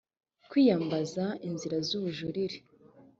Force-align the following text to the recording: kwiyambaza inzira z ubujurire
kwiyambaza 0.49 1.25
inzira 1.47 1.77
z 1.87 1.89
ubujurire 1.97 2.57